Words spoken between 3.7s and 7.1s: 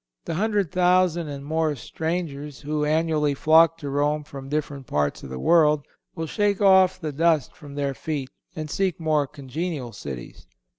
to Rome from different parts of the world will shake off